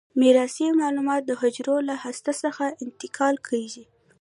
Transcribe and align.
میراثي 0.21 0.67
معلومات 0.81 1.21
د 1.25 1.31
حجره 1.41 1.75
له 1.89 1.95
هسته 2.03 2.31
څخه 2.43 2.65
انتقال 2.85 3.35
کیږي. 3.47 3.83